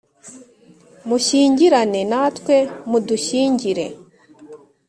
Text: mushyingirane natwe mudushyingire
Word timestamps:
mushyingirane 1.07 1.99
natwe 2.11 2.55
mudushyingire 2.89 3.85